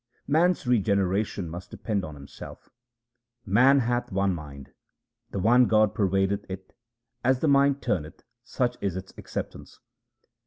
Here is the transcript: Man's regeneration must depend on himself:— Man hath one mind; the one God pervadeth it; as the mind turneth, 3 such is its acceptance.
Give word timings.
Man's 0.25 0.65
regeneration 0.65 1.47
must 1.47 1.69
depend 1.69 2.03
on 2.03 2.15
himself:— 2.15 2.71
Man 3.59 3.81
hath 3.81 4.11
one 4.11 4.33
mind; 4.33 4.71
the 5.29 5.37
one 5.37 5.67
God 5.67 5.93
pervadeth 5.93 6.43
it; 6.49 6.73
as 7.23 7.39
the 7.39 7.47
mind 7.47 7.83
turneth, 7.83 8.17
3 8.21 8.25
such 8.43 8.77
is 8.81 8.95
its 8.95 9.13
acceptance. 9.15 9.77